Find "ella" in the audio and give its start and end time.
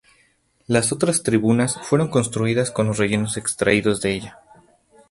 4.15-4.39